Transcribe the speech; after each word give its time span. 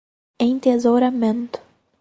Entesouramento 0.49 1.59